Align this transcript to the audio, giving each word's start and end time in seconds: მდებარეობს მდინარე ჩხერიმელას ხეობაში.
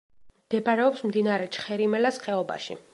მდებარეობს 0.45 1.05
მდინარე 1.11 1.47
ჩხერიმელას 1.59 2.23
ხეობაში. 2.27 2.85